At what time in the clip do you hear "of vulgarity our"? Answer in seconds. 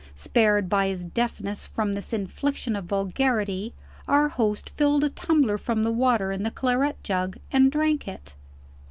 2.75-4.29